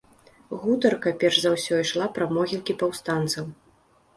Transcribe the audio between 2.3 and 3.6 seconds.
могілкі паўстанцаў.